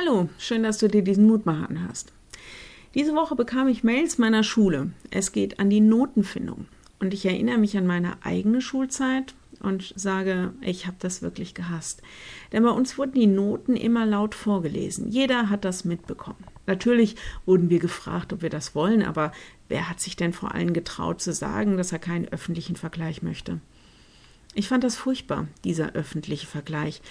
Hallo, 0.00 0.30
schön, 0.38 0.62
dass 0.62 0.78
du 0.78 0.88
dir 0.88 1.02
diesen 1.02 1.26
Mutmacher 1.26 1.68
anhörst. 1.68 2.10
Diese 2.94 3.14
Woche 3.14 3.36
bekam 3.36 3.68
ich 3.68 3.84
Mails 3.84 4.16
meiner 4.16 4.42
Schule. 4.42 4.92
Es 5.10 5.32
geht 5.32 5.60
an 5.60 5.68
die 5.68 5.82
Notenfindung. 5.82 6.68
Und 7.00 7.12
ich 7.12 7.26
erinnere 7.26 7.58
mich 7.58 7.76
an 7.76 7.86
meine 7.86 8.14
eigene 8.24 8.62
Schulzeit 8.62 9.34
und 9.60 9.92
sage, 9.96 10.54
ich 10.62 10.86
habe 10.86 10.96
das 11.00 11.20
wirklich 11.20 11.52
gehasst. 11.52 12.00
Denn 12.50 12.62
bei 12.62 12.70
uns 12.70 12.96
wurden 12.96 13.12
die 13.12 13.26
Noten 13.26 13.76
immer 13.76 14.06
laut 14.06 14.34
vorgelesen. 14.34 15.10
Jeder 15.10 15.50
hat 15.50 15.66
das 15.66 15.84
mitbekommen. 15.84 16.44
Natürlich 16.66 17.16
wurden 17.44 17.68
wir 17.68 17.78
gefragt, 17.78 18.32
ob 18.32 18.40
wir 18.40 18.50
das 18.50 18.74
wollen, 18.74 19.02
aber 19.02 19.32
wer 19.68 19.90
hat 19.90 20.00
sich 20.00 20.16
denn 20.16 20.32
vor 20.32 20.54
allem 20.54 20.72
getraut 20.72 21.20
zu 21.20 21.34
sagen, 21.34 21.76
dass 21.76 21.92
er 21.92 21.98
keinen 21.98 22.28
öffentlichen 22.28 22.76
Vergleich 22.76 23.20
möchte? 23.22 23.60
Ich 24.54 24.68
fand 24.68 24.82
das 24.82 24.96
furchtbar, 24.96 25.46
dieser 25.62 25.92
öffentliche 25.92 26.46
Vergleich. 26.46 27.02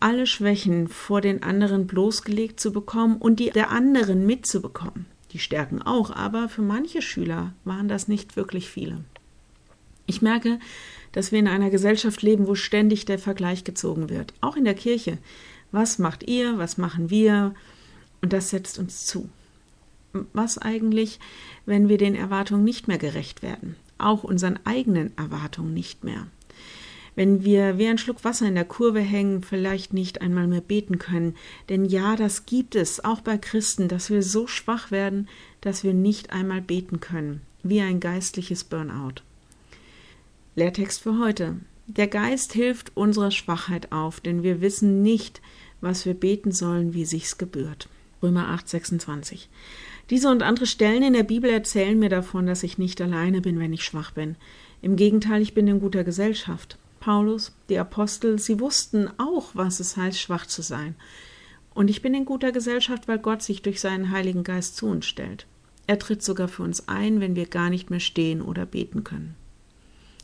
Alle 0.00 0.26
Schwächen 0.26 0.88
vor 0.88 1.20
den 1.20 1.42
anderen 1.42 1.86
bloßgelegt 1.86 2.58
zu 2.58 2.72
bekommen 2.72 3.18
und 3.18 3.38
die 3.38 3.50
der 3.50 3.70
anderen 3.70 4.24
mitzubekommen. 4.24 5.06
Die 5.32 5.38
Stärken 5.38 5.82
auch, 5.82 6.10
aber 6.10 6.48
für 6.48 6.62
manche 6.62 7.02
Schüler 7.02 7.52
waren 7.64 7.88
das 7.88 8.08
nicht 8.08 8.36
wirklich 8.36 8.70
viele. 8.70 9.04
Ich 10.06 10.22
merke, 10.22 10.58
dass 11.12 11.32
wir 11.32 11.38
in 11.38 11.48
einer 11.48 11.68
Gesellschaft 11.68 12.22
leben, 12.22 12.46
wo 12.46 12.54
ständig 12.54 13.04
der 13.04 13.18
Vergleich 13.18 13.64
gezogen 13.64 14.08
wird, 14.08 14.32
auch 14.40 14.56
in 14.56 14.64
der 14.64 14.74
Kirche. 14.74 15.18
Was 15.72 15.98
macht 15.98 16.22
ihr, 16.28 16.56
was 16.58 16.78
machen 16.78 17.10
wir? 17.10 17.54
Und 18.22 18.32
das 18.32 18.50
setzt 18.50 18.78
uns 18.78 19.04
zu. 19.04 19.28
Was 20.32 20.56
eigentlich, 20.56 21.18
wenn 21.66 21.88
wir 21.88 21.98
den 21.98 22.14
Erwartungen 22.14 22.64
nicht 22.64 22.88
mehr 22.88 22.98
gerecht 22.98 23.42
werden? 23.42 23.76
Auch 23.98 24.24
unseren 24.24 24.58
eigenen 24.64 25.16
Erwartungen 25.18 25.74
nicht 25.74 26.04
mehr 26.04 26.28
wenn 27.16 27.44
wir 27.44 27.78
wie 27.78 27.88
ein 27.88 27.98
Schluck 27.98 28.24
Wasser 28.24 28.46
in 28.46 28.54
der 28.54 28.66
Kurve 28.66 29.00
hängen, 29.00 29.42
vielleicht 29.42 29.92
nicht 29.92 30.20
einmal 30.20 30.46
mehr 30.46 30.60
beten 30.60 30.98
können. 30.98 31.34
Denn 31.68 31.86
ja, 31.86 32.14
das 32.14 32.46
gibt 32.46 32.76
es, 32.76 33.04
auch 33.04 33.22
bei 33.22 33.38
Christen, 33.38 33.88
dass 33.88 34.10
wir 34.10 34.22
so 34.22 34.46
schwach 34.46 34.90
werden, 34.90 35.28
dass 35.62 35.82
wir 35.82 35.94
nicht 35.94 36.30
einmal 36.30 36.60
beten 36.60 37.00
können, 37.00 37.40
wie 37.62 37.80
ein 37.80 37.98
geistliches 37.98 38.62
Burnout. 38.64 39.22
Lehrtext 40.54 41.02
für 41.02 41.18
heute. 41.18 41.56
Der 41.86 42.06
Geist 42.06 42.52
hilft 42.52 42.96
unserer 42.96 43.30
Schwachheit 43.30 43.92
auf, 43.92 44.20
denn 44.20 44.42
wir 44.42 44.60
wissen 44.60 45.02
nicht, 45.02 45.40
was 45.80 46.04
wir 46.04 46.14
beten 46.14 46.52
sollen, 46.52 46.94
wie 46.94 47.04
sich's 47.04 47.38
gebührt. 47.38 47.88
Römer 48.22 48.48
8, 48.48 48.68
26. 48.68 49.48
Diese 50.10 50.28
und 50.28 50.42
andere 50.42 50.66
Stellen 50.66 51.02
in 51.02 51.12
der 51.12 51.22
Bibel 51.22 51.50
erzählen 51.50 51.98
mir 51.98 52.08
davon, 52.08 52.46
dass 52.46 52.62
ich 52.62 52.78
nicht 52.78 53.00
alleine 53.00 53.40
bin, 53.40 53.58
wenn 53.58 53.72
ich 53.72 53.84
schwach 53.84 54.12
bin. 54.12 54.36
Im 54.82 54.96
Gegenteil, 54.96 55.42
ich 55.42 55.54
bin 55.54 55.66
in 55.66 55.80
guter 55.80 56.04
Gesellschaft. 56.04 56.78
Paulus, 57.06 57.52
die 57.68 57.78
Apostel, 57.78 58.40
sie 58.40 58.58
wussten 58.58 59.08
auch, 59.18 59.50
was 59.54 59.78
es 59.78 59.96
heißt, 59.96 60.18
schwach 60.18 60.44
zu 60.44 60.60
sein. 60.60 60.96
Und 61.72 61.88
ich 61.88 62.02
bin 62.02 62.14
in 62.14 62.24
guter 62.24 62.50
Gesellschaft, 62.50 63.06
weil 63.06 63.20
Gott 63.20 63.44
sich 63.44 63.62
durch 63.62 63.80
seinen 63.80 64.10
Heiligen 64.10 64.42
Geist 64.42 64.76
zu 64.76 64.88
uns 64.88 65.06
stellt. 65.06 65.46
Er 65.86 66.00
tritt 66.00 66.24
sogar 66.24 66.48
für 66.48 66.64
uns 66.64 66.88
ein, 66.88 67.20
wenn 67.20 67.36
wir 67.36 67.46
gar 67.46 67.70
nicht 67.70 67.90
mehr 67.90 68.00
stehen 68.00 68.42
oder 68.42 68.66
beten 68.66 69.04
können. 69.04 69.36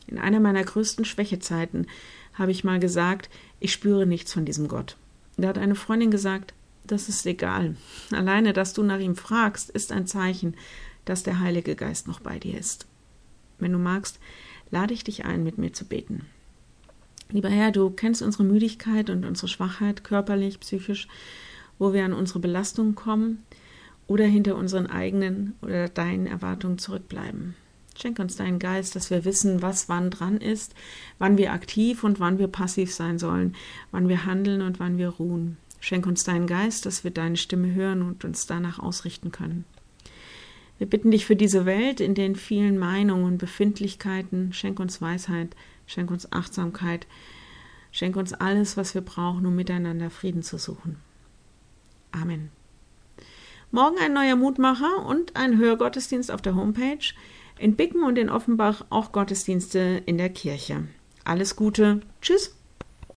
In 0.07 0.17
einer 0.17 0.41
meiner 0.41 0.61
größten 0.61 1.05
Schwächezeiten 1.05 1.87
habe 2.33 2.51
ich 2.51 2.65
mal 2.65 2.81
gesagt, 2.81 3.29
ich 3.61 3.71
spüre 3.71 4.05
nichts 4.05 4.33
von 4.33 4.43
diesem 4.43 4.67
Gott. 4.67 4.97
Da 5.37 5.47
hat 5.47 5.57
eine 5.57 5.75
Freundin 5.75 6.11
gesagt, 6.11 6.53
das 6.83 7.07
ist 7.07 7.25
egal. 7.25 7.77
Alleine, 8.11 8.51
dass 8.51 8.73
du 8.73 8.83
nach 8.83 8.99
ihm 8.99 9.15
fragst, 9.15 9.69
ist 9.69 9.93
ein 9.93 10.05
Zeichen, 10.05 10.57
dass 11.05 11.23
der 11.23 11.39
Heilige 11.39 11.77
Geist 11.77 12.09
noch 12.09 12.19
bei 12.19 12.39
dir 12.39 12.59
ist. 12.59 12.87
Wenn 13.57 13.71
du 13.71 13.79
magst, 13.79 14.19
lade 14.69 14.93
ich 14.93 15.05
dich 15.05 15.23
ein, 15.23 15.45
mit 15.45 15.57
mir 15.57 15.71
zu 15.71 15.85
beten. 15.85 16.25
Lieber 17.33 17.49
Herr, 17.49 17.71
du 17.71 17.89
kennst 17.89 18.21
unsere 18.21 18.43
Müdigkeit 18.43 19.09
und 19.09 19.25
unsere 19.25 19.47
Schwachheit, 19.47 20.03
körperlich, 20.03 20.59
psychisch, 20.59 21.07
wo 21.79 21.91
wir 21.91 22.05
an 22.05 22.13
unsere 22.13 22.37
Belastung 22.37 22.93
kommen 22.93 23.43
oder 24.05 24.25
hinter 24.25 24.55
unseren 24.55 24.85
eigenen 24.85 25.55
oder 25.63 25.89
deinen 25.89 26.27
Erwartungen 26.27 26.77
zurückbleiben. 26.77 27.55
Schenk 27.97 28.19
uns 28.19 28.35
deinen 28.35 28.59
Geist, 28.59 28.95
dass 28.95 29.09
wir 29.09 29.25
wissen, 29.25 29.63
was 29.63 29.89
wann 29.89 30.11
dran 30.11 30.37
ist, 30.37 30.75
wann 31.17 31.39
wir 31.39 31.53
aktiv 31.53 32.03
und 32.03 32.19
wann 32.19 32.37
wir 32.37 32.47
passiv 32.47 32.93
sein 32.93 33.17
sollen, 33.17 33.55
wann 33.89 34.09
wir 34.09 34.27
handeln 34.27 34.61
und 34.61 34.79
wann 34.79 34.99
wir 34.99 35.09
ruhen. 35.09 35.57
Schenk 35.79 36.05
uns 36.05 36.23
deinen 36.23 36.45
Geist, 36.45 36.85
dass 36.85 37.03
wir 37.03 37.09
deine 37.09 37.37
Stimme 37.37 37.73
hören 37.73 38.03
und 38.03 38.23
uns 38.25 38.45
danach 38.45 38.77
ausrichten 38.77 39.31
können. 39.31 39.65
Wir 40.77 40.85
bitten 40.85 41.09
dich 41.09 41.25
für 41.25 41.35
diese 41.35 41.65
Welt 41.65 41.99
in 41.99 42.13
den 42.13 42.35
vielen 42.35 42.77
Meinungen 42.77 43.25
und 43.25 43.37
Befindlichkeiten. 43.39 44.53
Schenk 44.53 44.79
uns 44.79 45.01
Weisheit, 45.01 45.55
Schenk 45.85 46.11
uns 46.11 46.31
Achtsamkeit. 46.31 47.07
Schenk 47.91 48.15
uns 48.15 48.33
alles, 48.33 48.77
was 48.77 48.95
wir 48.95 49.01
brauchen, 49.01 49.45
um 49.45 49.55
miteinander 49.55 50.09
Frieden 50.09 50.43
zu 50.43 50.57
suchen. 50.57 50.97
Amen. 52.11 52.51
Morgen 53.71 53.97
ein 53.97 54.13
neuer 54.13 54.35
Mutmacher 54.35 55.05
und 55.05 55.35
ein 55.35 55.57
Hörgottesdienst 55.57 56.31
auf 56.31 56.41
der 56.41 56.55
Homepage. 56.55 57.13
In 57.57 57.75
Bicken 57.75 58.03
und 58.03 58.17
in 58.17 58.29
Offenbach 58.29 58.85
auch 58.89 59.11
Gottesdienste 59.11 60.01
in 60.05 60.17
der 60.17 60.29
Kirche. 60.29 60.87
Alles 61.23 61.55
Gute. 61.55 62.01
Tschüss. 62.21 62.55